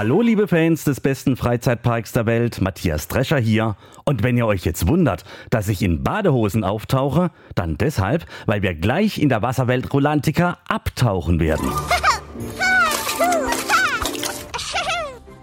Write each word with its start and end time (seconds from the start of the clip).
Hallo 0.00 0.22
liebe 0.22 0.48
Fans 0.48 0.84
des 0.84 0.98
besten 0.98 1.36
Freizeitparks 1.36 2.12
der 2.12 2.24
Welt, 2.24 2.62
Matthias 2.62 3.06
Drescher 3.06 3.36
hier. 3.36 3.76
Und 4.06 4.22
wenn 4.22 4.38
ihr 4.38 4.46
euch 4.46 4.64
jetzt 4.64 4.88
wundert, 4.88 5.24
dass 5.50 5.68
ich 5.68 5.82
in 5.82 6.02
Badehosen 6.02 6.64
auftauche, 6.64 7.30
dann 7.54 7.76
deshalb, 7.76 8.24
weil 8.46 8.62
wir 8.62 8.74
gleich 8.74 9.18
in 9.18 9.28
der 9.28 9.42
Wasserwelt 9.42 9.92
Rolantica 9.92 10.56
abtauchen 10.66 11.38
werden. 11.38 11.68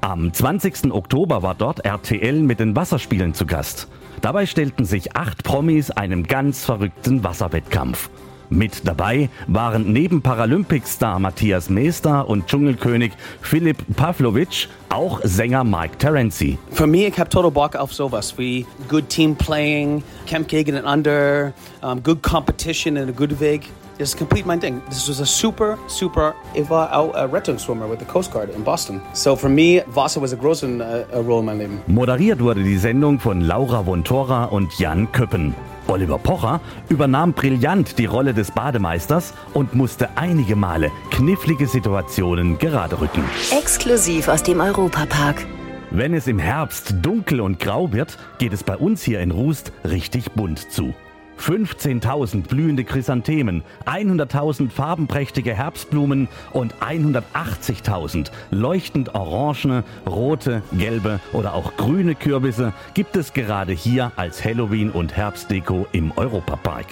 Am 0.01 0.33
20. 0.33 0.91
Oktober 0.91 1.43
war 1.43 1.53
dort 1.53 1.85
RTL 1.85 2.41
mit 2.41 2.59
den 2.59 2.75
Wasserspielen 2.75 3.35
zu 3.35 3.45
Gast. 3.45 3.87
Dabei 4.21 4.47
stellten 4.47 4.85
sich 4.85 5.15
acht 5.15 5.43
Promis 5.43 5.91
einem 5.91 6.23
ganz 6.23 6.65
verrückten 6.65 7.23
Wasserwettkampf. 7.23 8.09
Mit 8.49 8.87
dabei 8.87 9.29
waren 9.47 9.91
neben 9.91 10.21
Paralympic-Star 10.21 11.19
Matthias 11.19 11.69
Meester 11.69 12.27
und 12.29 12.47
Dschungelkönig 12.47 13.11
Philipp 13.41 13.77
Pavlovic 13.95 14.69
auch 14.89 15.19
Sänger 15.23 15.63
Mike 15.63 15.97
Terenzi. 15.97 16.57
Für 16.71 16.87
mich, 16.87 17.07
ich 17.07 17.19
habe 17.19 17.29
total 17.29 17.51
Bock 17.51 17.75
auf 17.75 17.93
sowas 17.93 18.37
wie 18.37 18.65
good 18.87 19.09
team 19.09 19.35
playing, 19.35 20.01
Camp 20.27 20.47
gegeneinander, 20.47 21.53
um, 21.81 22.01
good 22.01 22.23
competition 22.23 22.95
in 22.95 23.09
a 23.09 23.11
good 23.11 23.37
Weg. 23.39 23.69
Das 23.97 24.09
ist 24.09 24.17
komplett 24.17 24.45
mein 24.45 24.59
Ding. 24.59 24.79
Das 24.87 25.09
ist 25.09 25.19
a 25.19 25.25
super, 25.25 25.77
super. 25.87 26.35
Ich 26.53 26.69
war 26.69 26.95
auch 26.95 27.15
ein 27.15 27.31
Rettungsschwimmer 27.31 27.89
with 27.89 27.97
the 27.99 28.05
Coast 28.05 28.31
Guard 28.31 28.53
in 28.55 28.63
Boston. 28.63 29.01
So 29.13 29.35
für 29.35 29.49
mich, 29.49 29.83
Wasser 29.87 30.21
was 30.21 30.33
a 30.33 30.35
große 30.35 30.67
uh, 30.67 31.17
Rolle 31.17 31.39
in 31.39 31.45
meinem 31.45 31.59
Leben. 31.59 31.81
Moderiert 31.87 32.39
wurde 32.39 32.63
die 32.63 32.77
Sendung 32.77 33.19
von 33.19 33.41
Laura 33.41 33.85
Vontora 33.85 34.45
und 34.45 34.77
Jan 34.77 35.11
Köppen. 35.11 35.55
Oliver 35.87 36.17
Pocher 36.17 36.61
übernahm 36.89 37.33
brillant 37.33 37.97
die 37.97 38.05
Rolle 38.05 38.33
des 38.33 38.51
Bademeisters 38.51 39.33
und 39.53 39.73
musste 39.73 40.09
einige 40.15 40.55
Male 40.55 40.91
knifflige 41.11 41.67
Situationen 41.67 42.57
gerade 42.57 42.99
rücken. 42.99 43.23
Exklusiv 43.51 44.27
aus 44.27 44.43
dem 44.43 44.59
Europapark. 44.59 45.45
Wenn 45.89 46.13
es 46.13 46.27
im 46.27 46.39
Herbst 46.39 46.95
dunkel 47.01 47.39
und 47.39 47.59
grau 47.59 47.93
wird, 47.93 48.17
geht 48.39 48.53
es 48.53 48.63
bei 48.63 48.75
uns 48.75 49.03
hier 49.03 49.21
in 49.21 49.31
Rust 49.31 49.71
richtig 49.85 50.31
bunt 50.33 50.71
zu. 50.71 50.93
15.000 51.39 52.47
blühende 52.47 52.83
Chrysanthemen, 52.83 53.63
100.000 53.85 54.69
farbenprächtige 54.69 55.53
Herbstblumen 55.53 56.27
und 56.51 56.75
180.000 56.75 58.31
leuchtend 58.51 59.15
orangene, 59.15 59.83
rote, 60.07 60.61
gelbe 60.73 61.19
oder 61.33 61.53
auch 61.53 61.75
grüne 61.77 62.15
Kürbisse 62.15 62.73
gibt 62.93 63.15
es 63.15 63.33
gerade 63.33 63.73
hier 63.73 64.11
als 64.15 64.43
Halloween- 64.43 64.91
und 64.91 65.15
Herbstdeko 65.15 65.87
im 65.91 66.11
Europapark. 66.15 66.87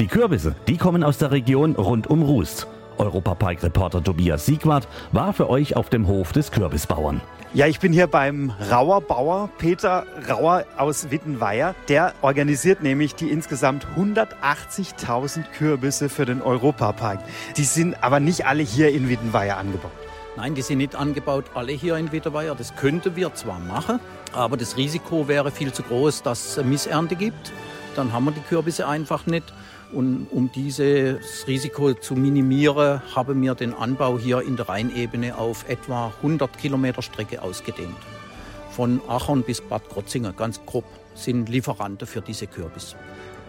Die 0.00 0.06
Kürbisse, 0.06 0.54
die 0.66 0.76
kommen 0.76 1.04
aus 1.04 1.18
der 1.18 1.30
Region 1.30 1.76
rund 1.76 2.08
um 2.08 2.22
Rust. 2.22 2.66
Europapark-Reporter 2.98 4.02
Tobias 4.02 4.46
Siegwart 4.46 4.88
war 5.12 5.32
für 5.32 5.48
euch 5.50 5.76
auf 5.76 5.88
dem 5.88 6.06
Hof 6.06 6.32
des 6.32 6.50
Kürbisbauern. 6.50 7.20
Ja, 7.54 7.68
ich 7.68 7.78
bin 7.78 7.92
hier 7.92 8.08
beim 8.08 8.50
Rauerbauer 8.68 9.48
Peter 9.58 10.04
Rauer 10.28 10.64
aus 10.76 11.12
Wittenweier. 11.12 11.76
Der 11.86 12.12
organisiert 12.20 12.82
nämlich 12.82 13.14
die 13.14 13.30
insgesamt 13.30 13.86
180.000 13.96 15.44
Kürbisse 15.56 16.08
für 16.08 16.26
den 16.26 16.42
Europapark. 16.42 17.20
Die 17.56 17.62
sind 17.62 18.02
aber 18.02 18.18
nicht 18.18 18.44
alle 18.44 18.64
hier 18.64 18.90
in 18.90 19.08
Wittenweier 19.08 19.56
angebaut. 19.56 19.92
Nein, 20.36 20.56
die 20.56 20.62
sind 20.62 20.78
nicht 20.78 20.96
angebaut, 20.96 21.44
alle 21.54 21.70
hier 21.70 21.96
in 21.96 22.10
Wittenweier. 22.10 22.56
Das 22.56 22.74
könnten 22.74 23.14
wir 23.14 23.32
zwar 23.34 23.60
machen, 23.60 24.00
aber 24.32 24.56
das 24.56 24.76
Risiko 24.76 25.28
wäre 25.28 25.52
viel 25.52 25.72
zu 25.72 25.84
groß, 25.84 26.24
dass 26.24 26.56
es 26.56 26.64
Missernte 26.64 27.14
gibt. 27.14 27.52
Dann 27.94 28.12
haben 28.12 28.24
wir 28.24 28.32
die 28.32 28.40
Kürbisse 28.40 28.88
einfach 28.88 29.26
nicht. 29.26 29.52
Und 29.94 30.26
um 30.32 30.50
dieses 30.50 31.46
Risiko 31.46 31.94
zu 31.94 32.14
minimieren, 32.14 33.00
haben 33.14 33.40
wir 33.42 33.54
den 33.54 33.72
Anbau 33.74 34.18
hier 34.18 34.40
in 34.40 34.56
der 34.56 34.68
Rheinebene 34.68 35.38
auf 35.38 35.68
etwa 35.68 36.12
100 36.22 36.58
Kilometer 36.58 37.00
Strecke 37.00 37.40
ausgedehnt. 37.40 37.96
Von 38.70 39.00
Aachen 39.06 39.44
bis 39.44 39.60
Bad 39.60 39.88
Krotzingen, 39.88 40.34
ganz 40.36 40.60
grob, 40.66 40.84
sind 41.14 41.48
Lieferanten 41.48 42.08
für 42.08 42.20
diese 42.20 42.48
Kürbis. 42.48 42.96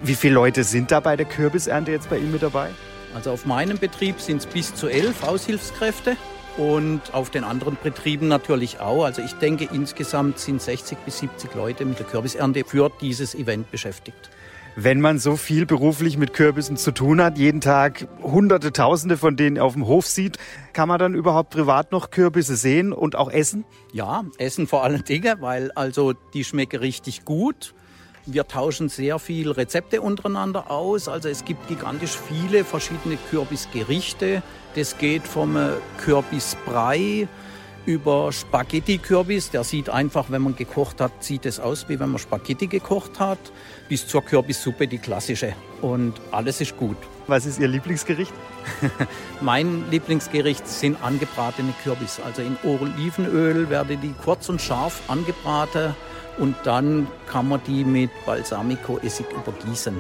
Wie 0.03 0.13
viele 0.13 0.35
Leute 0.35 0.63
sind 0.63 0.91
da 0.91 0.99
bei 0.99 1.15
der 1.15 1.25
Kürbisernte 1.25 1.91
jetzt 1.91 2.11
bei 2.11 2.17
Ihnen 2.17 2.31
mit 2.31 2.43
dabei? 2.43 2.69
Also 3.15 3.31
auf 3.31 3.47
meinem 3.47 3.79
Betrieb 3.79 4.21
sind 4.21 4.37
es 4.37 4.45
bis 4.45 4.75
zu 4.75 4.87
elf 4.87 5.23
Aushilfskräfte 5.23 6.15
und 6.57 7.01
auf 7.13 7.31
den 7.31 7.43
anderen 7.43 7.75
Betrieben 7.81 8.27
natürlich 8.27 8.79
auch. 8.79 9.05
Also 9.05 9.23
ich 9.23 9.33
denke, 9.33 9.67
insgesamt 9.71 10.37
sind 10.37 10.61
60 10.61 10.99
bis 10.99 11.19
70 11.19 11.55
Leute 11.55 11.85
mit 11.85 11.97
der 11.97 12.05
Kürbisernte 12.05 12.63
für 12.65 12.91
dieses 13.01 13.33
Event 13.33 13.71
beschäftigt. 13.71 14.29
Wenn 14.77 14.99
man 14.99 15.19
so 15.19 15.37
viel 15.37 15.65
beruflich 15.65 16.17
mit 16.17 16.33
Kürbissen 16.33 16.75
zu 16.75 16.91
tun 16.91 17.21
hat, 17.21 17.37
jeden 17.37 17.61
Tag 17.61 18.09
hunderte, 18.21 18.73
tausende 18.73 19.15
von 19.15 19.37
denen 19.37 19.57
auf 19.57 19.71
dem 19.71 19.87
Hof 19.87 20.05
sieht, 20.05 20.37
kann 20.73 20.89
man 20.89 20.99
dann 20.99 21.13
überhaupt 21.13 21.51
privat 21.51 21.93
noch 21.93 22.09
Kürbisse 22.09 22.57
sehen 22.57 22.91
und 22.91 23.15
auch 23.15 23.31
essen? 23.31 23.63
Ja, 23.93 24.25
essen 24.37 24.67
vor 24.67 24.83
allen 24.83 25.05
Dingen, 25.05 25.37
weil 25.39 25.71
also 25.71 26.11
die 26.33 26.43
schmecken 26.43 26.81
richtig 26.81 27.23
gut. 27.23 27.73
Wir 28.25 28.49
tauschen 28.49 28.89
sehr 28.89 29.17
viel 29.17 29.49
Rezepte 29.49 30.01
untereinander 30.01 30.69
aus. 30.69 31.07
Also 31.07 31.29
es 31.29 31.45
gibt 31.45 31.69
gigantisch 31.69 32.17
viele 32.27 32.65
verschiedene 32.65 33.17
Kürbisgerichte. 33.29 34.43
Das 34.75 34.97
geht 34.97 35.25
vom 35.25 35.57
Kürbisbrei 35.99 37.29
über 37.85 38.31
Spaghetti-Kürbis. 38.31 39.51
Der 39.51 39.63
sieht 39.63 39.89
einfach, 39.89 40.25
wenn 40.29 40.41
man 40.41 40.55
gekocht 40.55 41.01
hat, 41.01 41.23
sieht 41.23 41.45
es 41.45 41.59
aus, 41.59 41.87
wie 41.89 41.99
wenn 41.99 42.09
man 42.09 42.19
Spaghetti 42.19 42.67
gekocht 42.67 43.19
hat. 43.19 43.39
Bis 43.89 44.07
zur 44.07 44.23
Kürbissuppe, 44.23 44.87
die 44.87 44.97
klassische. 44.97 45.53
Und 45.81 46.13
alles 46.31 46.61
ist 46.61 46.77
gut. 46.77 46.97
Was 47.27 47.45
ist 47.45 47.59
Ihr 47.59 47.67
Lieblingsgericht? 47.67 48.33
mein 49.41 49.89
Lieblingsgericht 49.89 50.67
sind 50.67 51.01
angebratene 51.03 51.73
Kürbis. 51.83 52.19
Also 52.23 52.41
in 52.41 52.57
Olivenöl 52.63 53.69
werden 53.69 53.99
die 54.01 54.13
kurz 54.23 54.49
und 54.49 54.61
scharf 54.61 55.01
angebraten 55.07 55.95
und 56.37 56.55
dann 56.63 57.07
kann 57.27 57.47
man 57.47 57.61
die 57.65 57.83
mit 57.83 58.11
Balsamico-Essig 58.25 59.27
übergießen. 59.31 59.95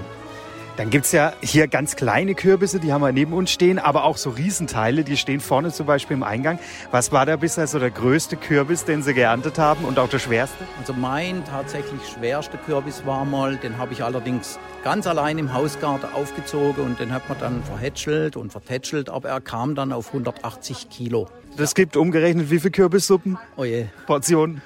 Dann 0.77 0.89
gibt 0.89 1.05
es 1.05 1.13
ja 1.13 1.31
hier 1.41 1.69
ganz 1.69 1.95
kleine 1.95 2.35
Kürbisse, 2.35 2.81
die 2.81 2.91
haben 2.91 3.01
wir 3.01 3.13
neben 3.13 3.31
uns 3.31 3.49
stehen, 3.49 3.79
aber 3.79 4.03
auch 4.03 4.17
so 4.17 4.31
Riesenteile, 4.31 5.05
die 5.05 5.15
stehen 5.15 5.39
vorne 5.39 5.71
zum 5.71 5.85
Beispiel 5.85 6.17
im 6.17 6.23
Eingang. 6.23 6.59
Was 6.91 7.13
war 7.13 7.25
da 7.25 7.37
bisher 7.37 7.65
so 7.67 7.79
der 7.79 7.91
größte 7.91 8.35
Kürbis, 8.35 8.83
den 8.83 9.01
Sie 9.01 9.13
geerntet 9.13 9.57
haben 9.57 9.85
und 9.85 9.99
auch 9.99 10.09
der 10.09 10.19
schwerste? 10.19 10.65
Also 10.77 10.91
mein 10.91 11.45
tatsächlich 11.45 12.01
schwerster 12.13 12.57
Kürbis 12.57 13.05
war 13.05 13.23
mal, 13.23 13.55
den 13.55 13.77
habe 13.77 13.93
ich 13.93 14.03
allerdings 14.03 14.59
ganz 14.83 15.07
allein 15.07 15.37
im 15.37 15.53
Hausgarten 15.53 16.13
aufgezogen 16.13 16.83
und 16.83 16.99
den 16.99 17.13
hat 17.13 17.29
man 17.29 17.39
dann 17.39 17.63
verhätschelt 17.63 18.35
und 18.35 18.51
vertätschelt, 18.51 19.09
aber 19.09 19.29
er 19.29 19.39
kam 19.39 19.75
dann 19.75 19.93
auf 19.93 20.07
180 20.07 20.89
Kilo. 20.89 21.29
Das 21.57 21.73
gibt 21.73 21.95
umgerechnet 21.95 22.51
wie 22.51 22.59
viele 22.59 22.71
Kürbissuppen? 22.71 23.37
Oh 23.55 23.63
je. 23.63 23.85
Portionen? 24.07 24.61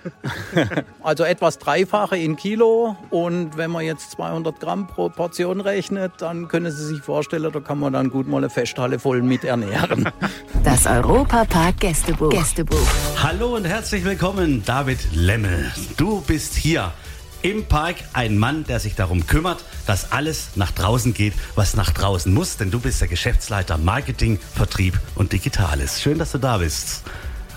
also 1.03 1.23
etwas 1.23 1.59
Dreifache 1.59 2.17
in 2.17 2.35
Kilo. 2.35 2.97
Und 3.11 3.57
wenn 3.57 3.69
man 3.69 3.85
jetzt 3.85 4.09
200 4.11 4.59
Gramm 4.59 4.87
pro 4.87 5.09
Portion 5.09 5.61
rechnet, 5.61 5.98
dann 6.07 6.47
können 6.47 6.71
Sie 6.71 6.85
sich 6.85 7.01
vorstellen, 7.01 7.51
da 7.51 7.59
kann 7.59 7.79
man 7.79 7.93
dann 7.93 8.09
gut 8.09 8.27
mal 8.27 8.37
eine 8.37 8.49
Festhalle 8.49 8.99
voll 8.99 9.21
mit 9.21 9.43
ernähren. 9.43 10.09
Das 10.63 10.85
Europapark 10.85 11.79
Gästebuch. 11.79 12.29
Gästebuch. 12.29 12.77
Hallo 13.23 13.55
und 13.55 13.65
herzlich 13.65 14.03
willkommen, 14.03 14.63
David 14.65 14.99
Lemmel. 15.13 15.71
Du 15.95 16.21
bist 16.21 16.53
hier 16.53 16.91
im 17.41 17.65
Park 17.65 17.95
ein 18.13 18.37
Mann, 18.37 18.65
der 18.65 18.79
sich 18.79 18.95
darum 18.95 19.25
kümmert, 19.25 19.63
dass 19.87 20.11
alles 20.11 20.49
nach 20.55 20.71
draußen 20.71 21.13
geht, 21.13 21.33
was 21.55 21.75
nach 21.75 21.91
draußen 21.91 22.33
muss. 22.33 22.57
Denn 22.57 22.71
du 22.71 22.79
bist 22.79 22.99
der 22.99 23.07
Geschäftsleiter 23.07 23.77
Marketing, 23.77 24.37
Vertrieb 24.53 24.99
und 25.15 25.31
Digitales. 25.31 26.01
Schön, 26.01 26.19
dass 26.19 26.33
du 26.33 26.37
da 26.37 26.57
bist. 26.57 27.03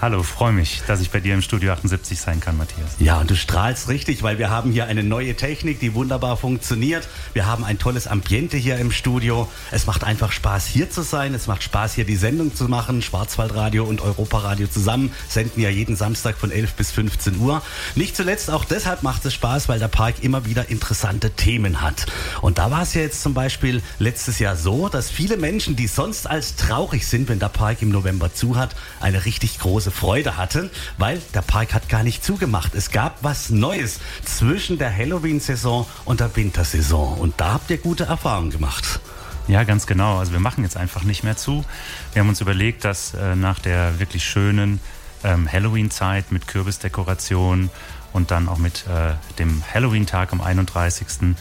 Hallo, 0.02 0.24
freue 0.24 0.50
mich, 0.50 0.82
dass 0.88 1.00
ich 1.00 1.10
bei 1.10 1.20
dir 1.20 1.32
im 1.32 1.42
Studio 1.42 1.70
78 1.70 2.20
sein 2.20 2.40
kann, 2.40 2.56
Matthias. 2.56 2.96
Ja, 2.98 3.20
und 3.20 3.30
du 3.30 3.36
strahlst 3.36 3.88
richtig, 3.88 4.24
weil 4.24 4.36
wir 4.36 4.50
haben 4.50 4.72
hier 4.72 4.86
eine 4.86 5.04
neue 5.04 5.36
Technik, 5.36 5.78
die 5.78 5.94
wunderbar 5.94 6.36
funktioniert. 6.36 7.06
Wir 7.34 7.46
haben 7.46 7.62
ein 7.62 7.78
tolles 7.78 8.08
Ambiente 8.08 8.56
hier 8.56 8.78
im 8.78 8.90
Studio. 8.90 9.48
Es 9.70 9.86
macht 9.86 10.02
einfach 10.02 10.32
Spaß, 10.32 10.66
hier 10.66 10.90
zu 10.90 11.02
sein. 11.02 11.34
Es 11.34 11.46
macht 11.46 11.62
Spaß, 11.62 11.94
hier 11.94 12.04
die 12.04 12.16
Sendung 12.16 12.52
zu 12.52 12.64
machen. 12.64 13.00
Schwarzwaldradio 13.00 13.84
und 13.84 14.00
Europaradio 14.00 14.66
zusammen 14.66 15.12
senden 15.28 15.62
ja 15.62 15.70
jeden 15.70 15.94
Samstag 15.94 16.36
von 16.36 16.50
11 16.50 16.72
bis 16.74 16.90
15 16.90 17.38
Uhr. 17.38 17.62
Nicht 17.94 18.16
zuletzt 18.16 18.50
auch 18.50 18.64
deshalb 18.64 19.04
macht 19.04 19.24
es 19.24 19.34
Spaß, 19.34 19.68
weil 19.68 19.78
der 19.78 19.86
Park 19.86 20.16
immer 20.22 20.46
wieder 20.46 20.68
interessante 20.68 21.30
Themen 21.30 21.80
hat. 21.80 22.06
Und 22.40 22.58
da 22.58 22.72
war 22.72 22.82
es 22.82 22.94
ja 22.94 23.02
jetzt 23.02 23.22
zum 23.22 23.34
Beispiel 23.34 23.80
letztes 24.00 24.40
Jahr 24.40 24.56
so, 24.56 24.88
dass 24.88 25.12
viele 25.12 25.36
Menschen, 25.36 25.76
die 25.76 25.86
sonst 25.86 26.28
als 26.28 26.56
traurig 26.56 27.06
sind, 27.06 27.28
wenn 27.28 27.38
der 27.38 27.50
Park 27.50 27.82
im 27.82 27.90
November 27.90 28.34
zu 28.34 28.56
hat, 28.56 28.74
eine 28.98 29.26
richtig 29.26 29.60
große 29.60 29.91
Freude 29.92 30.36
hatten, 30.36 30.70
weil 30.98 31.20
der 31.34 31.42
Park 31.42 31.74
hat 31.74 31.88
gar 31.88 32.02
nicht 32.02 32.24
zugemacht. 32.24 32.74
Es 32.74 32.90
gab 32.90 33.22
was 33.22 33.50
Neues 33.50 34.00
zwischen 34.24 34.78
der 34.78 34.94
Halloween-Saison 34.94 35.86
und 36.04 36.20
der 36.20 36.34
Wintersaison. 36.34 37.18
Und 37.18 37.40
da 37.40 37.52
habt 37.54 37.70
ihr 37.70 37.78
gute 37.78 38.04
Erfahrungen 38.04 38.50
gemacht. 38.50 39.00
Ja, 39.48 39.64
ganz 39.64 39.86
genau. 39.86 40.18
Also 40.18 40.32
wir 40.32 40.40
machen 40.40 40.64
jetzt 40.64 40.76
einfach 40.76 41.02
nicht 41.02 41.24
mehr 41.24 41.36
zu. 41.36 41.64
Wir 42.12 42.20
haben 42.20 42.28
uns 42.28 42.40
überlegt, 42.40 42.84
dass 42.84 43.14
äh, 43.14 43.34
nach 43.34 43.58
der 43.58 43.98
wirklich 43.98 44.24
schönen 44.24 44.80
ähm, 45.24 45.50
Halloween-Zeit 45.50 46.32
mit 46.32 46.46
Kürbisdekoration 46.46 47.70
und 48.12 48.30
dann 48.30 48.48
auch 48.48 48.58
mit 48.58 48.84
äh, 48.86 49.14
dem 49.38 49.62
Halloween-Tag 49.72 50.32
am 50.32 50.40
31. 50.40 51.34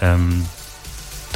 Ähm, 0.00 0.46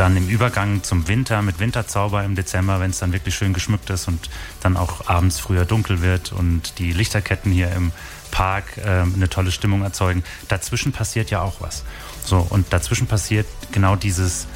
dann 0.00 0.16
im 0.16 0.28
Übergang 0.28 0.82
zum 0.82 1.08
Winter 1.08 1.42
mit 1.42 1.60
Winterzauber 1.60 2.24
im 2.24 2.34
Dezember, 2.34 2.80
wenn 2.80 2.90
es 2.90 2.98
dann 3.00 3.12
wirklich 3.12 3.34
schön 3.34 3.52
geschmückt 3.52 3.90
ist 3.90 4.08
und 4.08 4.30
dann 4.62 4.78
auch 4.78 5.08
abends 5.08 5.38
früher 5.38 5.66
dunkel 5.66 6.00
wird 6.00 6.32
und 6.32 6.78
die 6.78 6.94
Lichterketten 6.94 7.52
hier 7.52 7.70
im 7.72 7.92
Park 8.30 8.78
äh, 8.78 9.02
eine 9.02 9.28
tolle 9.28 9.52
Stimmung 9.52 9.82
erzeugen. 9.82 10.24
Dazwischen 10.48 10.92
passiert 10.92 11.30
ja 11.30 11.42
auch 11.42 11.60
was. 11.60 11.84
So, 12.24 12.46
und 12.48 12.72
dazwischen 12.72 13.08
passiert 13.08 13.46
genau 13.72 13.94
dieses, 13.94 14.46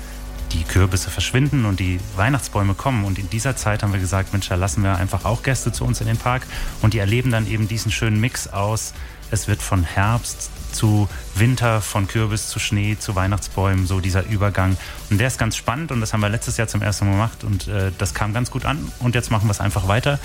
die 0.54 0.64
Kürbisse 0.64 1.10
verschwinden 1.10 1.64
und 1.64 1.80
die 1.80 2.00
Weihnachtsbäume 2.16 2.74
kommen. 2.74 3.04
Und 3.04 3.18
in 3.18 3.28
dieser 3.28 3.56
Zeit 3.56 3.82
haben 3.82 3.92
wir 3.92 4.00
gesagt, 4.00 4.32
Mensch, 4.32 4.48
da 4.48 4.54
lassen 4.54 4.82
wir 4.82 4.96
einfach 4.96 5.24
auch 5.24 5.42
Gäste 5.42 5.72
zu 5.72 5.84
uns 5.84 6.00
in 6.00 6.06
den 6.06 6.16
Park 6.16 6.46
und 6.80 6.94
die 6.94 6.98
erleben 6.98 7.30
dann 7.30 7.46
eben 7.46 7.68
diesen 7.68 7.90
schönen 7.90 8.20
Mix 8.20 8.48
aus. 8.48 8.94
Es 9.30 9.48
wird 9.48 9.62
von 9.62 9.82
Herbst 9.82 10.50
zu 10.72 11.08
Winter, 11.34 11.80
von 11.80 12.06
Kürbis 12.06 12.48
zu 12.48 12.58
Schnee, 12.58 12.96
zu 12.98 13.14
Weihnachtsbäumen, 13.16 13.86
so 13.86 14.00
dieser 14.00 14.24
Übergang. 14.26 14.76
Und 15.10 15.18
der 15.18 15.28
ist 15.28 15.38
ganz 15.38 15.56
spannend 15.56 15.90
und 15.92 16.00
das 16.00 16.12
haben 16.12 16.20
wir 16.20 16.28
letztes 16.28 16.56
Jahr 16.56 16.68
zum 16.68 16.82
ersten 16.82 17.06
Mal 17.06 17.12
gemacht 17.12 17.44
und 17.44 17.68
äh, 17.68 17.90
das 17.98 18.14
kam 18.14 18.32
ganz 18.32 18.50
gut 18.50 18.64
an. 18.64 18.92
Und 19.00 19.14
jetzt 19.14 19.30
machen 19.30 19.46
wir 19.48 19.52
es 19.52 19.60
einfach 19.60 19.88
weiter. 19.88 20.18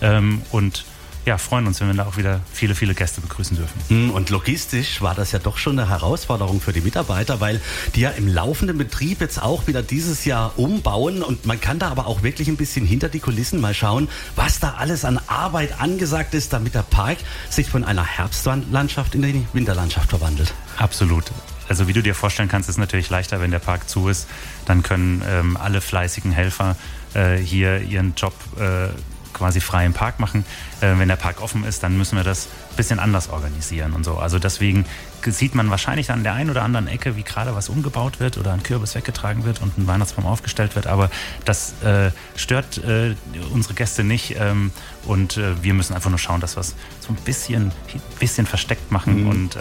Ähm, 0.00 0.42
und 0.50 0.84
ja, 1.24 1.38
freuen 1.38 1.66
uns, 1.66 1.80
wenn 1.80 1.88
wir 1.88 1.94
da 1.94 2.06
auch 2.06 2.16
wieder 2.16 2.40
viele, 2.52 2.74
viele 2.74 2.94
Gäste 2.94 3.20
begrüßen 3.20 3.56
dürfen. 3.56 3.80
Hm, 3.88 4.10
und 4.10 4.30
logistisch 4.30 5.00
war 5.02 5.14
das 5.14 5.32
ja 5.32 5.38
doch 5.38 5.56
schon 5.56 5.78
eine 5.78 5.88
Herausforderung 5.88 6.60
für 6.60 6.72
die 6.72 6.80
Mitarbeiter, 6.80 7.40
weil 7.40 7.60
die 7.94 8.00
ja 8.00 8.10
im 8.10 8.26
laufenden 8.26 8.76
Betrieb 8.76 9.20
jetzt 9.20 9.40
auch 9.40 9.66
wieder 9.66 9.82
dieses 9.82 10.24
Jahr 10.24 10.58
umbauen 10.58 11.22
und 11.22 11.46
man 11.46 11.60
kann 11.60 11.78
da 11.78 11.90
aber 11.90 12.06
auch 12.06 12.22
wirklich 12.22 12.48
ein 12.48 12.56
bisschen 12.56 12.84
hinter 12.84 13.08
die 13.08 13.20
Kulissen 13.20 13.60
mal 13.60 13.74
schauen, 13.74 14.08
was 14.34 14.58
da 14.58 14.74
alles 14.74 15.04
an 15.04 15.20
Arbeit 15.28 15.80
angesagt 15.80 16.34
ist, 16.34 16.52
damit 16.52 16.74
der 16.74 16.82
Park 16.82 17.18
sich 17.50 17.68
von 17.68 17.84
einer 17.84 18.04
Herbstlandschaft 18.04 19.14
in 19.14 19.22
die 19.22 19.46
Winterlandschaft 19.52 20.10
verwandelt. 20.10 20.52
Absolut. 20.76 21.24
Also 21.68 21.86
wie 21.86 21.92
du 21.92 22.02
dir 22.02 22.14
vorstellen 22.14 22.48
kannst, 22.48 22.68
ist 22.68 22.74
es 22.74 22.78
natürlich 22.78 23.08
leichter, 23.08 23.40
wenn 23.40 23.50
der 23.50 23.60
Park 23.60 23.88
zu 23.88 24.08
ist. 24.08 24.28
Dann 24.66 24.82
können 24.82 25.22
ähm, 25.26 25.56
alle 25.56 25.80
fleißigen 25.80 26.32
Helfer 26.32 26.76
äh, 27.14 27.36
hier 27.36 27.80
ihren 27.80 28.14
Job 28.14 28.34
äh, 28.58 28.88
quasi 29.32 29.60
frei 29.60 29.86
im 29.86 29.92
Park 29.92 30.20
machen. 30.20 30.44
Äh, 30.80 30.98
wenn 30.98 31.08
der 31.08 31.16
Park 31.16 31.42
offen 31.42 31.64
ist, 31.64 31.82
dann 31.82 31.96
müssen 31.96 32.16
wir 32.16 32.24
das 32.24 32.48
ein 32.70 32.76
bisschen 32.76 32.98
anders 32.98 33.28
organisieren 33.28 33.92
und 33.92 34.04
so. 34.04 34.16
Also 34.18 34.38
deswegen 34.38 34.84
sieht 35.24 35.54
man 35.54 35.70
wahrscheinlich 35.70 36.10
an 36.10 36.22
der 36.22 36.34
einen 36.34 36.50
oder 36.50 36.62
anderen 36.62 36.88
Ecke, 36.88 37.16
wie 37.16 37.22
gerade 37.22 37.54
was 37.54 37.68
umgebaut 37.68 38.20
wird 38.20 38.38
oder 38.38 38.52
ein 38.52 38.62
Kürbis 38.62 38.94
weggetragen 38.94 39.44
wird 39.44 39.62
und 39.62 39.78
ein 39.78 39.86
Weihnachtsbaum 39.86 40.26
aufgestellt 40.26 40.74
wird. 40.74 40.86
Aber 40.86 41.10
das 41.44 41.74
äh, 41.82 42.10
stört 42.36 42.78
äh, 42.78 43.14
unsere 43.52 43.74
Gäste 43.74 44.04
nicht 44.04 44.36
ähm, 44.38 44.72
und 45.04 45.36
äh, 45.36 45.62
wir 45.62 45.74
müssen 45.74 45.94
einfach 45.94 46.10
nur 46.10 46.18
schauen, 46.18 46.40
dass 46.40 46.56
wir 46.56 46.60
es 46.60 46.74
so 47.00 47.12
ein 47.12 47.16
bisschen, 47.16 47.72
bisschen 48.18 48.46
versteckt 48.46 48.90
machen 48.90 49.22
mhm. 49.22 49.28
und 49.28 49.56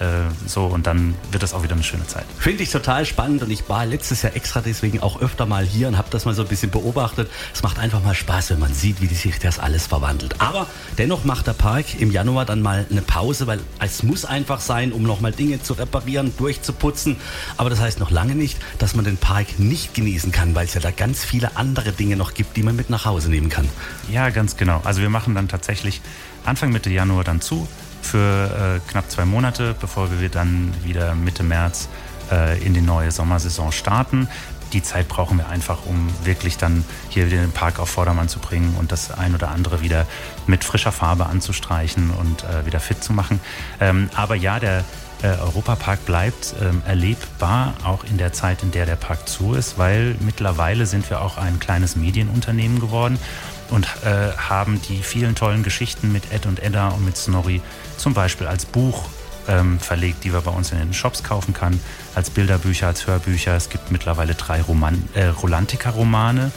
äh, 0.00 0.04
so, 0.46 0.64
und 0.64 0.86
dann 0.86 1.14
wird 1.30 1.42
das 1.42 1.52
auch 1.52 1.62
wieder 1.62 1.74
eine 1.74 1.84
schöne 1.84 2.06
Zeit. 2.06 2.24
Finde 2.38 2.62
ich 2.62 2.70
total 2.70 3.04
spannend 3.04 3.42
und 3.42 3.50
ich 3.50 3.68
war 3.68 3.84
letztes 3.84 4.22
Jahr 4.22 4.34
extra 4.34 4.62
deswegen 4.62 5.00
auch 5.00 5.20
öfter 5.20 5.44
mal 5.44 5.66
hier 5.66 5.88
und 5.88 5.98
habe 5.98 6.08
das 6.10 6.24
mal 6.24 6.32
so 6.32 6.40
ein 6.40 6.48
bisschen 6.48 6.70
beobachtet. 6.70 7.30
Es 7.52 7.62
macht 7.62 7.78
einfach 7.78 8.02
mal 8.02 8.14
Spaß, 8.14 8.50
wenn 8.50 8.60
man 8.60 8.72
sieht, 8.72 9.02
wie 9.02 9.06
sich 9.06 9.38
das 9.38 9.58
alles 9.58 9.86
verwandelt. 9.86 10.40
Aber 10.40 10.66
dennoch 10.96 11.24
macht 11.24 11.46
der 11.48 11.52
Park 11.52 12.00
im 12.00 12.10
Januar 12.10 12.46
dann 12.46 12.62
mal 12.62 12.86
eine 12.90 13.02
Pause, 13.02 13.46
weil 13.46 13.60
es 13.78 14.02
muss 14.02 14.24
einfach 14.24 14.60
sein, 14.60 14.92
um 14.92 15.02
nochmal 15.02 15.32
Dinge 15.32 15.62
zu 15.62 15.74
reparieren, 15.74 16.32
durchzuputzen. 16.38 17.16
Aber 17.58 17.68
das 17.68 17.80
heißt 17.80 18.00
noch 18.00 18.10
lange 18.10 18.34
nicht, 18.34 18.56
dass 18.78 18.94
man 18.94 19.04
den 19.04 19.18
Park 19.18 19.58
nicht 19.58 19.92
genießen 19.92 20.32
kann, 20.32 20.54
weil 20.54 20.64
es 20.64 20.72
ja 20.72 20.80
da 20.80 20.92
ganz 20.92 21.26
viele 21.26 21.58
andere 21.58 21.92
Dinge 21.92 22.16
noch 22.16 22.32
gibt, 22.32 22.56
die 22.56 22.62
man 22.62 22.74
mit 22.74 22.88
nach 22.88 23.04
Hause 23.04 23.28
nehmen 23.28 23.50
kann. 23.50 23.68
Ja, 24.10 24.30
ganz 24.30 24.56
genau. 24.56 24.80
Also 24.82 25.02
wir 25.02 25.10
machen 25.10 25.34
dann 25.34 25.48
tatsächlich 25.48 26.00
Anfang 26.46 26.72
Mitte 26.72 26.88
Januar 26.88 27.22
dann 27.22 27.42
zu 27.42 27.68
für 28.02 28.78
äh, 28.86 28.90
knapp 28.90 29.10
zwei 29.10 29.24
Monate, 29.24 29.74
bevor 29.80 30.08
wir 30.20 30.28
dann 30.28 30.72
wieder 30.84 31.14
Mitte 31.14 31.42
März 31.42 31.88
äh, 32.30 32.62
in 32.64 32.74
die 32.74 32.80
neue 32.80 33.10
Sommersaison 33.10 33.72
starten. 33.72 34.28
Die 34.72 34.82
Zeit 34.82 35.08
brauchen 35.08 35.38
wir 35.38 35.48
einfach, 35.48 35.78
um 35.86 36.08
wirklich 36.24 36.56
dann 36.56 36.84
hier 37.08 37.26
wieder 37.26 37.40
den 37.40 37.50
Park 37.50 37.80
auf 37.80 37.90
Vordermann 37.90 38.28
zu 38.28 38.38
bringen 38.38 38.76
und 38.78 38.92
das 38.92 39.10
ein 39.10 39.34
oder 39.34 39.50
andere 39.50 39.80
wieder 39.80 40.06
mit 40.46 40.62
frischer 40.62 40.92
Farbe 40.92 41.26
anzustreichen 41.26 42.10
und 42.10 42.44
äh, 42.44 42.66
wieder 42.66 42.78
fit 42.78 43.02
zu 43.02 43.12
machen. 43.12 43.40
Ähm, 43.80 44.10
aber 44.14 44.36
ja, 44.36 44.60
der 44.60 44.84
äh, 45.22 45.26
Europapark 45.26 46.06
bleibt 46.06 46.54
ähm, 46.62 46.82
erlebbar, 46.86 47.74
auch 47.84 48.04
in 48.04 48.16
der 48.16 48.32
Zeit, 48.32 48.62
in 48.62 48.70
der 48.70 48.86
der 48.86 48.96
Park 48.96 49.28
zu 49.28 49.54
ist, 49.54 49.76
weil 49.76 50.14
mittlerweile 50.20 50.86
sind 50.86 51.10
wir 51.10 51.20
auch 51.20 51.36
ein 51.36 51.58
kleines 51.58 51.96
Medienunternehmen 51.96 52.80
geworden 52.80 53.18
und 53.70 53.86
äh, 54.04 54.32
haben 54.36 54.80
die 54.88 55.02
vielen 55.02 55.34
tollen 55.34 55.62
Geschichten 55.62 56.12
mit 56.12 56.32
Ed 56.32 56.46
und 56.46 56.60
Edda 56.60 56.88
und 56.88 57.04
mit 57.04 57.16
Snorri 57.16 57.62
zum 57.96 58.14
Beispiel 58.14 58.46
als 58.46 58.66
Buch 58.66 59.08
ähm, 59.48 59.78
verlegt, 59.78 60.24
die 60.24 60.30
man 60.30 60.42
bei 60.42 60.50
uns 60.50 60.72
in 60.72 60.78
den 60.78 60.92
Shops 60.92 61.22
kaufen 61.22 61.54
kann, 61.54 61.80
als 62.14 62.30
Bilderbücher, 62.30 62.86
als 62.86 63.06
Hörbücher. 63.06 63.56
Es 63.56 63.68
gibt 63.68 63.90
mittlerweile 63.90 64.34
drei 64.34 64.62
Roman 64.62 65.08
äh, 65.14 65.26
Rolantica-Romane. 65.26 66.52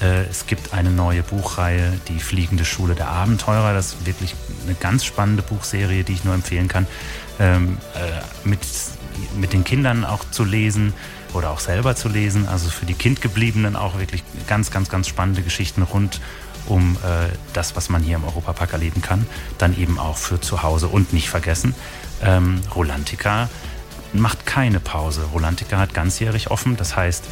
Äh, 0.00 0.24
es 0.30 0.46
gibt 0.46 0.72
eine 0.72 0.90
neue 0.90 1.22
Buchreihe, 1.22 1.92
die 2.08 2.18
Fliegende 2.18 2.64
Schule 2.64 2.94
der 2.94 3.08
Abenteurer. 3.08 3.72
Das 3.72 3.94
ist 3.94 4.06
wirklich 4.06 4.34
eine 4.64 4.74
ganz 4.74 5.04
spannende 5.04 5.42
Buchserie, 5.42 6.04
die 6.04 6.12
ich 6.12 6.24
nur 6.24 6.34
empfehlen 6.34 6.68
kann, 6.68 6.86
ähm, 7.38 7.78
äh, 7.94 8.48
mit, 8.48 8.60
mit 9.36 9.52
den 9.52 9.64
Kindern 9.64 10.04
auch 10.04 10.24
zu 10.30 10.44
lesen 10.44 10.92
oder 11.32 11.50
auch 11.50 11.60
selber 11.60 11.96
zu 11.96 12.08
lesen. 12.08 12.46
Also 12.48 12.70
für 12.70 12.86
die 12.86 12.94
Kindgebliebenen 12.94 13.76
auch 13.76 13.98
wirklich 13.98 14.22
ganz, 14.46 14.70
ganz, 14.70 14.88
ganz 14.88 15.08
spannende 15.08 15.42
Geschichten 15.42 15.82
rund 15.82 16.20
um 16.66 16.96
äh, 16.96 17.34
das, 17.52 17.76
was 17.76 17.88
man 17.88 18.02
hier 18.02 18.16
im 18.16 18.24
Europapark 18.24 18.72
erleben 18.72 19.02
kann, 19.02 19.26
dann 19.58 19.76
eben 19.76 19.98
auch 19.98 20.16
für 20.16 20.40
zu 20.40 20.62
Hause. 20.62 20.88
Und 20.88 21.12
nicht 21.12 21.28
vergessen, 21.28 21.74
ähm, 22.22 22.60
Rolantica 22.74 23.48
macht 24.12 24.46
keine 24.46 24.80
Pause. 24.80 25.24
Rolantica 25.32 25.78
hat 25.78 25.94
ganzjährig 25.94 26.50
offen. 26.50 26.76
Das 26.76 26.96
heißt, 26.96 27.24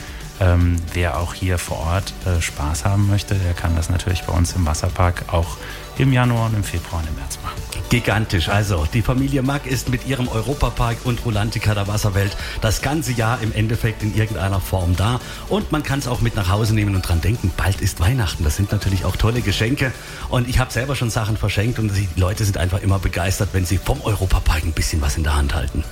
ähm, 0.44 0.76
wer 0.93 1.19
auch 1.19 1.35
hier 1.35 1.58
vor 1.58 1.79
Ort 1.79 2.12
äh, 2.26 2.41
Spaß 2.41 2.85
haben 2.85 3.08
möchte, 3.08 3.35
der 3.35 3.55
kann 3.55 3.76
das 3.76 3.88
natürlich 3.88 4.25
bei 4.25 4.32
uns 4.32 4.52
im 4.52 4.67
Wasserpark 4.67 5.25
auch 5.32 5.56
im 5.96 6.12
Januar 6.12 6.46
und 6.46 6.56
im 6.56 6.64
Februar 6.64 7.00
und 7.00 7.08
im 7.08 7.14
März 7.14 7.38
machen. 7.43 7.61
Gigantisch. 7.88 8.49
Also 8.49 8.87
die 8.93 9.02
Familie 9.02 9.43
Mack 9.43 9.67
ist 9.67 9.88
mit 9.88 10.06
ihrem 10.06 10.26
Europapark 10.29 10.99
und 11.05 11.25
Rolantica 11.25 11.75
der 11.75 11.87
Wasserwelt 11.87 12.37
das 12.61 12.82
ganze 12.82 13.12
Jahr 13.12 13.41
im 13.43 13.52
Endeffekt 13.52 14.03
in 14.03 14.17
irgendeiner 14.17 14.60
Form 14.60 14.96
da. 14.96 15.20
Und 15.48 15.70
man 15.70 15.82
kann 15.82 16.01
es 16.01 16.08
auch 16.08 16.20
mit 16.20 16.34
nach 16.34 16.51
Hause 16.51 16.74
nehmen 16.74 16.96
und 16.96 17.03
dran 17.03 17.20
denken, 17.20 17.53
bald 17.56 17.81
ist 17.81 18.01
Weihnachten. 18.01 18.43
Das 18.43 18.56
sind 18.56 18.72
natürlich 18.72 19.05
auch 19.05 19.17
tolle 19.17 19.41
Geschenke. 19.41 19.93
Und 20.29 20.48
ich 20.48 20.58
habe 20.58 20.72
selber 20.72 20.96
schon 20.96 21.10
Sachen 21.10 21.36
verschenkt 21.36 21.79
und 21.79 21.93
die 21.94 22.08
Leute 22.17 22.44
sind 22.44 22.58
einfach 22.58 22.82
immer 22.82 22.98
begeistert, 22.98 23.51
wenn 23.53 23.65
sie 23.65 23.79
vom 23.79 24.01
Europapark 24.03 24.65
ein 24.65 24.72
bisschen 24.72 25.01
was 25.01 25.17
in 25.17 25.22
der 25.22 25.36
Hand 25.36 25.55
halten. 25.55 25.84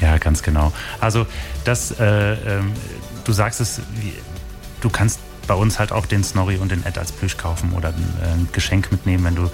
Ja, 0.00 0.18
ganz 0.18 0.42
genau. 0.42 0.72
Also 1.00 1.26
das, 1.64 1.92
äh, 1.92 2.32
äh, 2.32 2.36
du 3.28 3.32
sagst 3.34 3.60
es, 3.60 3.80
du 4.80 4.88
kannst 4.88 5.20
bei 5.46 5.54
uns 5.54 5.78
halt 5.78 5.92
auch 5.92 6.06
den 6.06 6.24
Snorri 6.24 6.56
und 6.56 6.70
den 6.70 6.84
Ed 6.84 6.98
als 6.98 7.12
Plüsch 7.12 7.36
kaufen 7.36 7.72
oder 7.72 7.88
ein, 7.88 8.14
äh, 8.22 8.32
ein 8.32 8.48
Geschenk 8.52 8.90
mitnehmen, 8.90 9.24
wenn 9.24 9.34
du 9.34 9.50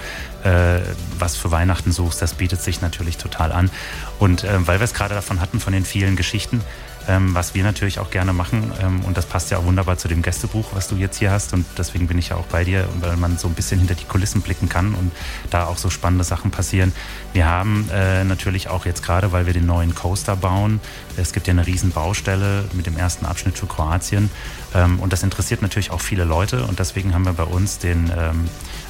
äh, 0.49 0.81
was 1.19 1.37
für 1.37 1.51
Weihnachten 1.51 1.93
suchst. 1.93 2.23
Das 2.23 2.35
bietet 2.35 2.61
sich 2.63 2.81
natürlich 2.81 3.17
total 3.17 3.53
an. 3.53 3.71
Und 4.19 4.45
äh, 4.45 4.67
weil 4.67 4.81
wir 4.81 4.85
es 4.85 4.95
gerade 4.95 5.15
davon 5.15 5.41
hatten, 5.41 5.61
von 5.61 5.73
den 5.73 5.85
vielen 5.85 6.17
Geschichten, 6.17 6.61
ähm, 7.09 7.35
was 7.35 7.55
wir 7.55 7.63
natürlich 7.65 7.99
auch 7.99 8.11
gerne 8.11 8.33
machen. 8.33 8.73
Ähm, 8.83 9.05
und 9.05 9.17
das 9.17 9.27
passt 9.27 9.51
ja 9.51 9.59
auch 9.59 9.65
wunderbar 9.65 9.99
zu 9.99 10.09
dem 10.09 10.23
Gästebuch, 10.23 10.75
was 10.75 10.89
du 10.89 10.97
jetzt 10.97 11.19
hier 11.19 11.31
hast. 11.31 11.53
Und 11.53 11.67
deswegen 11.79 12.07
bin 12.07 12.19
ich 12.19 12.31
ja 12.31 12.37
auch 12.37 12.47
bei 12.47 12.65
dir, 12.65 12.89
weil 13.01 13.17
man 13.17 13.39
so 13.39 13.49
ein 13.49 13.55
bisschen 13.55 13.79
hinter 13.79 13.95
die 13.95 14.05
Kulissen 14.05 14.43
blicken 14.43 14.69
kann 14.69 14.95
und 14.95 15.13
da 15.51 15.67
auch 15.67 15.79
so 15.79 15.91
spannende 15.91 16.25
Sachen 16.25 16.51
passieren. 16.51 16.93
Wir 17.33 17.47
haben 17.47 17.89
äh, 17.93 18.25
natürlich 18.25 18.69
auch 18.69 18.87
jetzt 18.87 19.03
gerade, 19.03 19.33
weil 19.33 19.47
wir 19.47 19.53
den 19.53 19.67
neuen 19.67 19.95
Coaster 19.95 20.37
bauen, 20.37 20.81
es 21.17 21.33
gibt 21.33 21.47
ja 21.47 21.53
eine 21.53 21.67
riesen 21.67 21.91
Baustelle 21.91 22.65
mit 22.73 22.87
dem 22.87 22.97
ersten 22.97 23.27
Abschnitt 23.27 23.59
für 23.59 23.67
Kroatien. 23.67 24.31
Ähm, 24.75 24.99
und 25.01 25.13
das 25.13 25.23
interessiert 25.23 25.63
natürlich 25.63 25.91
auch 25.91 26.01
viele 26.01 26.25
Leute. 26.25 26.65
Und 26.65 26.79
deswegen 26.79 27.15
haben 27.15 27.25
wir 27.25 27.33
bei 27.33 27.45
uns 27.45 27.79
den 27.79 28.11
ähm, 28.17 28.49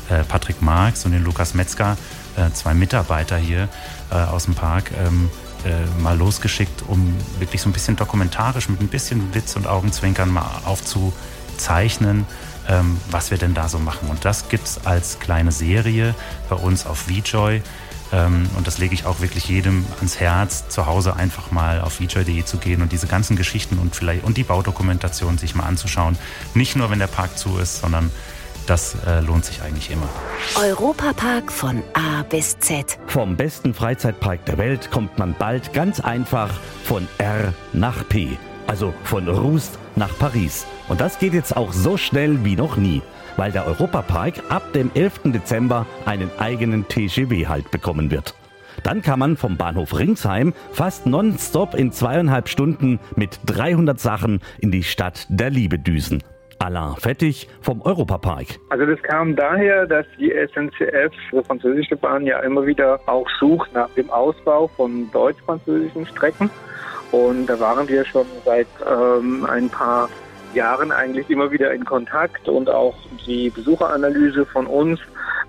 äh, 0.09 0.25
Patrick 0.25 0.63
Marx 0.63 1.05
und 1.05 1.13
den 1.13 1.25
Lukas 1.25 1.55
Metzger, 1.55 1.97
äh, 2.37 2.51
zwei 2.53 2.75
Mitarbeiter 2.75 3.37
hier 3.37 3.69
äh, 4.11 4.15
aus 4.15 4.45
dem 4.45 4.55
Park, 4.55 4.91
ähm, 4.99 5.31
äh, 5.65 6.03
mal 6.03 6.17
losgeschickt, 6.17 6.85
um 6.87 7.15
wirklich 7.39 7.63
so 7.63 7.69
ein 7.69 7.73
bisschen 7.73 7.97
dokumentarisch 7.97 8.69
mit 8.69 8.81
ein 8.81 8.89
bisschen 8.89 9.35
Witz 9.35 9.57
und 9.57 9.67
Augenzwinkern 9.67 10.31
mal 10.31 10.47
aufzuzeichnen, 10.65 12.27
ähm, 12.69 12.99
was 13.11 13.31
wir 13.31 13.39
denn 13.39 13.55
da 13.55 13.69
so 13.69 13.79
machen. 13.79 14.09
Und 14.09 14.25
das 14.25 14.49
gibt 14.49 14.67
es 14.67 14.87
als 14.87 15.19
kleine 15.21 15.53
Serie 15.53 16.15
bei 16.49 16.57
uns 16.57 16.87
auf 16.87 17.07
VJoy. 17.09 17.63
Ähm, 18.13 18.49
und 18.57 18.67
das 18.67 18.79
lege 18.79 18.95
ich 18.95 19.07
auch 19.07 19.21
wirklich 19.21 19.49
jedem 19.49 19.85
ans 19.97 20.21
Herz, 20.21 20.69
zu 20.69 20.87
Hause 20.87 21.17
einfach 21.17 21.51
mal 21.51 21.81
auf 21.81 21.95
VJoy.de 21.95 22.45
zu 22.45 22.59
gehen 22.59 22.83
und 22.83 22.93
diese 22.93 23.07
ganzen 23.07 23.37
Geschichten 23.37 23.79
und 23.79 23.97
vielleicht 23.97 24.25
und 24.25 24.37
die 24.37 24.45
Baudokumentation 24.45 25.39
sich 25.39 25.55
mal 25.55 25.65
anzuschauen. 25.65 26.19
Nicht 26.55 26.77
nur, 26.77 26.91
wenn 26.91 26.99
der 26.99 27.07
Park 27.07 27.39
zu 27.39 27.59
ist, 27.59 27.81
sondern 27.81 28.11
das 28.67 28.97
äh, 29.07 29.21
lohnt 29.21 29.45
sich 29.45 29.63
eigentlich 29.63 29.91
immer. 29.91 30.09
Europapark 30.61 31.51
von 31.51 31.83
A 31.95 32.23
bis 32.23 32.59
Z. 32.59 32.99
Vom 33.07 33.37
besten 33.37 33.75
Freizeitpark 33.75 34.45
der 34.47 34.59
Welt 34.59 34.91
kommt 34.91 35.19
man 35.19 35.35
bald 35.39 35.73
ganz 35.73 36.01
einfach 36.01 36.51
von 36.85 37.07
R 37.19 37.53
nach 37.73 38.09
P. 38.09 38.39
Also 38.67 38.95
von 39.05 39.29
Rust 39.29 39.79
nach 39.97 40.17
Paris. 40.19 40.67
Und 40.89 41.01
das 41.01 41.19
geht 41.19 41.35
jetzt 41.35 41.57
auch 41.57 41.73
so 41.73 41.97
schnell 41.97 42.45
wie 42.45 42.57
noch 42.57 42.77
nie, 42.77 43.03
weil 43.37 43.53
der 43.53 43.67
Europapark 43.67 44.43
ab 44.49 44.73
dem 44.73 44.91
11. 44.95 45.21
Dezember 45.27 45.87
einen 46.07 46.31
eigenen 46.39 46.89
TGW-Halt 46.89 47.71
bekommen 47.71 48.11
wird. 48.11 48.35
Dann 48.83 49.03
kann 49.03 49.19
man 49.19 49.37
vom 49.37 49.57
Bahnhof 49.57 49.97
Ringsheim 49.99 50.53
fast 50.73 51.07
nonstop 51.07 51.75
in 51.75 51.93
zweieinhalb 51.93 52.49
Stunden 52.49 52.99
mit 53.17 53.39
300 53.47 54.01
Sachen 54.01 54.41
in 54.59 54.71
die 54.71 54.83
Stadt 54.83 55.27
der 55.29 55.51
Liebe 55.51 55.79
düsen. 55.79 56.23
Alain 56.59 56.97
Fettig 56.97 57.49
vom 57.61 57.83
Europapark. 57.83 58.47
Also 58.71 58.87
das 58.87 59.03
kam 59.03 59.37
daher, 59.37 59.87
dass 59.87 60.07
die 60.19 60.31
SNCF, 60.31 61.13
die 61.33 61.43
französische 61.43 61.97
Bahn, 61.97 62.25
ja 62.27 62.41
immer 62.41 62.67
wieder 62.67 63.01
auch 63.07 63.29
sucht 63.39 63.73
nach 63.75 63.91
dem 63.91 64.11
Ausbau 64.11 64.69
von 64.69 65.11
deutsch-französischen 65.13 66.07
Strecken. 66.07 66.51
Und 67.13 67.47
da 67.47 67.61
waren 67.61 67.89
wir 67.89 68.05
schon 68.05 68.27
seit 68.45 68.67
ähm, 68.89 69.47
ein 69.47 69.69
paar 69.69 70.09
Jahren 70.55 70.93
eigentlich 70.93 71.29
immer 71.31 71.51
wieder 71.51 71.73
in 71.73 71.85
Kontakt 71.85 72.49
und 72.49 72.71
auch 72.71 72.95
die 73.27 73.51
Besucheranalyse 73.51 74.47
von 74.47 74.67
uns, 74.67 75.01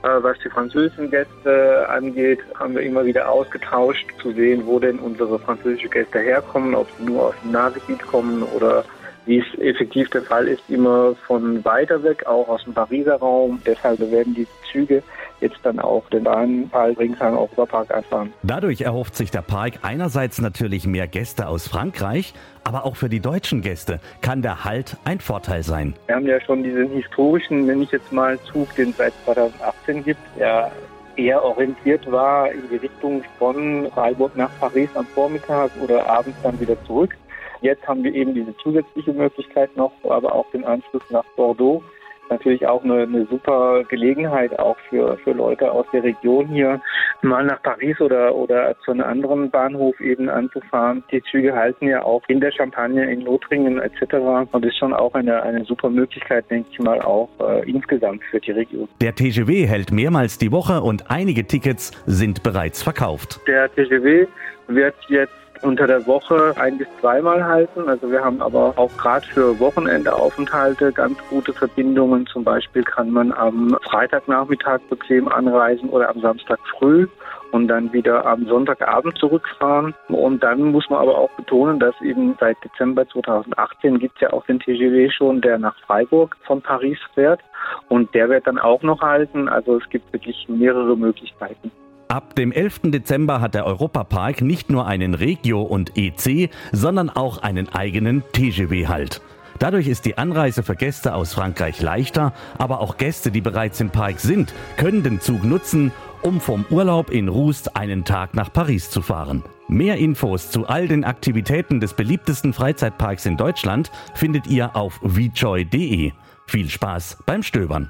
äh, 0.03 0.07
was 0.21 0.37
die 0.43 0.49
französischen 0.49 1.09
Gäste 1.09 1.87
angeht, 1.89 2.39
haben 2.59 2.75
wir 2.75 2.81
immer 2.81 3.05
wieder 3.05 3.29
ausgetauscht, 3.29 4.05
zu 4.21 4.31
sehen, 4.33 4.63
wo 4.65 4.79
denn 4.79 4.99
unsere 4.99 5.39
französischen 5.39 5.89
Gäste 5.89 6.19
herkommen, 6.19 6.75
ob 6.75 6.87
sie 6.97 7.05
nur 7.05 7.27
aus 7.27 7.35
dem 7.43 7.51
Nahgebiet 7.51 8.05
kommen 8.05 8.43
oder 8.43 8.83
wie 9.25 9.39
es 9.39 9.59
effektiv 9.59 10.09
der 10.09 10.21
Fall 10.21 10.47
ist, 10.47 10.63
immer 10.69 11.15
von 11.27 11.63
weiter 11.65 12.03
weg, 12.03 12.25
auch 12.25 12.47
aus 12.47 12.63
dem 12.63 12.73
Pariser 12.73 13.15
Raum. 13.15 13.61
Deshalb 13.65 13.99
werden 13.99 14.33
die 14.35 14.47
Züge 14.71 15.03
jetzt 15.41 15.59
dann 15.63 15.79
auch 15.79 16.07
den 16.09 16.23
Bahnpark 16.23 16.97
Ringsheim 16.97 17.35
Europapark 17.37 17.93
anfahren. 17.93 18.33
Dadurch 18.43 18.81
erhofft 18.81 19.15
sich 19.15 19.31
der 19.31 19.41
Park 19.41 19.79
einerseits 19.81 20.39
natürlich 20.39 20.87
mehr 20.87 21.07
Gäste 21.07 21.47
aus 21.47 21.67
Frankreich, 21.67 22.33
aber 22.63 22.85
auch 22.85 22.95
für 22.95 23.09
die 23.09 23.19
deutschen 23.19 23.61
Gäste 23.61 23.99
kann 24.21 24.41
der 24.41 24.63
Halt 24.63 24.97
ein 25.03 25.19
Vorteil 25.19 25.63
sein. 25.63 25.93
Wir 26.07 26.15
haben 26.15 26.25
ja 26.25 26.39
schon 26.41 26.63
diesen 26.63 26.89
historischen, 26.89 27.67
wenn 27.67 27.81
ich 27.81 27.91
jetzt 27.91 28.11
mal 28.11 28.39
Zug, 28.51 28.73
den 28.75 28.89
es 28.89 28.97
seit 28.97 29.13
2018 29.25 30.03
gibt, 30.03 30.19
ja 30.39 30.71
eher 31.17 31.43
orientiert 31.43 32.09
war 32.11 32.51
in 32.51 32.67
die 32.69 32.77
Richtung 32.77 33.23
von 33.39 33.89
Freiburg 33.93 34.35
nach 34.35 34.49
Paris 34.59 34.89
am 34.95 35.05
Vormittag 35.05 35.71
oder 35.81 36.07
abends 36.09 36.37
dann 36.43 36.59
wieder 36.59 36.75
zurück. 36.85 37.15
Jetzt 37.61 37.87
haben 37.87 38.03
wir 38.03 38.13
eben 38.13 38.33
diese 38.33 38.55
zusätzliche 38.57 39.13
Möglichkeit 39.13 39.75
noch, 39.75 39.91
aber 40.03 40.33
auch 40.33 40.49
den 40.51 40.63
Anschluss 40.63 41.03
nach 41.09 41.25
Bordeaux. 41.35 41.83
Natürlich 42.29 42.65
auch 42.65 42.83
eine, 42.83 43.03
eine 43.03 43.25
super 43.27 43.83
Gelegenheit 43.83 44.57
auch 44.57 44.77
für, 44.89 45.17
für 45.17 45.33
Leute 45.33 45.71
aus 45.71 45.85
der 45.93 46.03
Region 46.03 46.47
hier 46.47 46.81
mal 47.21 47.45
nach 47.45 47.61
Paris 47.61 47.99
oder, 48.01 48.33
oder 48.33 48.75
zu 48.83 48.91
einem 48.91 49.03
anderen 49.03 49.51
Bahnhof 49.51 49.99
eben 49.99 50.29
anzufahren. 50.29 51.03
Die 51.11 51.21
Züge 51.23 51.53
halten 51.53 51.87
ja 51.87 52.03
auch 52.03 52.23
in 52.27 52.39
der 52.39 52.51
Champagne, 52.51 53.11
in 53.11 53.21
Lothringen 53.21 53.79
etc. 53.79 54.47
Und 54.51 54.65
ist 54.65 54.77
schon 54.77 54.93
auch 54.93 55.13
eine, 55.13 55.43
eine 55.43 55.65
super 55.65 55.89
Möglichkeit, 55.89 56.49
denke 56.49 56.69
ich 56.71 56.79
mal, 56.79 56.99
auch 57.01 57.29
äh, 57.39 57.69
insgesamt 57.69 58.23
für 58.23 58.39
die 58.39 58.51
Region. 58.51 58.87
Der 59.01 59.13
TGW 59.13 59.67
hält 59.67 59.91
mehrmals 59.91 60.39
die 60.39 60.51
Woche 60.51 60.81
und 60.81 61.11
einige 61.11 61.45
Tickets 61.45 61.91
sind 62.07 62.41
bereits 62.41 62.81
verkauft. 62.81 63.39
Der 63.47 63.73
TGW 63.73 64.25
wird 64.67 64.95
jetzt 65.09 65.44
unter 65.63 65.87
der 65.87 66.05
Woche 66.05 66.53
ein 66.57 66.77
bis 66.77 66.87
zweimal 66.99 67.43
halten. 67.43 67.87
Also 67.87 68.11
wir 68.11 68.23
haben 68.23 68.41
aber 68.41 68.73
auch 68.77 68.95
gerade 68.97 69.25
für 69.27 69.59
Wochenendeaufenthalte 69.59 70.91
ganz 70.91 71.17
gute 71.29 71.53
Verbindungen. 71.53 72.27
Zum 72.27 72.43
Beispiel 72.43 72.83
kann 72.83 73.11
man 73.11 73.31
am 73.31 73.77
Freitagnachmittag 73.83 74.79
bequem 74.89 75.27
anreisen 75.27 75.89
oder 75.89 76.09
am 76.09 76.21
Samstag 76.21 76.59
früh 76.77 77.07
und 77.51 77.69
dann 77.69 77.93
wieder 77.93 78.25
am 78.25 78.45
Sonntagabend 78.47 79.17
zurückfahren. 79.17 79.93
Und 80.09 80.43
dann 80.43 80.61
muss 80.71 80.89
man 80.89 80.99
aber 80.99 81.17
auch 81.17 81.31
betonen, 81.31 81.79
dass 81.79 81.95
eben 82.01 82.35
seit 82.39 82.57
Dezember 82.63 83.07
2018 83.07 83.99
gibt 83.99 84.15
es 84.15 84.21
ja 84.21 84.33
auch 84.33 84.45
den 84.45 84.59
TGW 84.59 85.09
schon, 85.09 85.41
der 85.41 85.57
nach 85.57 85.77
Freiburg 85.85 86.35
von 86.45 86.61
Paris 86.61 86.99
fährt. 87.13 87.39
Und 87.87 88.13
der 88.13 88.29
wird 88.29 88.45
dann 88.45 88.59
auch 88.59 88.81
noch 88.81 89.01
halten. 89.01 89.47
Also 89.47 89.77
es 89.77 89.89
gibt 89.89 90.11
wirklich 90.11 90.47
mehrere 90.49 90.97
Möglichkeiten. 90.97 91.71
Ab 92.07 92.35
dem 92.35 92.51
11. 92.51 92.81
Dezember 92.91 93.41
hat 93.41 93.55
der 93.55 93.65
Europapark 93.65 94.41
nicht 94.41 94.69
nur 94.69 94.85
einen 94.85 95.15
Regio- 95.15 95.63
und 95.63 95.97
EC, 95.97 96.51
sondern 96.71 97.09
auch 97.09 97.39
einen 97.39 97.69
eigenen 97.69 98.23
TGW-Halt. 98.31 99.21
Dadurch 99.57 99.87
ist 99.87 100.05
die 100.05 100.17
Anreise 100.17 100.63
für 100.63 100.75
Gäste 100.75 101.15
aus 101.15 101.33
Frankreich 101.33 101.81
leichter, 101.81 102.33
aber 102.57 102.81
auch 102.81 102.97
Gäste, 102.97 103.31
die 103.31 103.41
bereits 103.41 103.79
im 103.79 103.89
Park 103.89 104.19
sind, 104.19 104.53
können 104.77 105.01
den 105.01 105.19
Zug 105.19 105.43
nutzen, 105.43 105.91
um 106.21 106.41
vom 106.41 106.65
Urlaub 106.69 107.09
in 107.09 107.27
Rust 107.27 107.75
einen 107.75 108.03
Tag 108.03 108.35
nach 108.35 108.51
Paris 108.51 108.89
zu 108.89 109.01
fahren. 109.01 109.43
Mehr 109.67 109.97
Infos 109.97 110.51
zu 110.51 110.67
all 110.67 110.87
den 110.87 111.05
Aktivitäten 111.05 111.79
des 111.79 111.93
beliebtesten 111.93 112.53
Freizeitparks 112.53 113.25
in 113.25 113.37
Deutschland 113.37 113.91
findet 114.13 114.45
ihr 114.45 114.75
auf 114.75 114.99
vjoy.de. 115.01 116.11
Viel 116.45 116.69
Spaß 116.69 117.17
beim 117.25 117.41
Stöbern. 117.41 117.89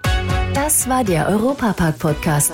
Das 0.54 0.88
war 0.88 1.04
der 1.04 1.28
Europapark-Podcast. 1.28 2.54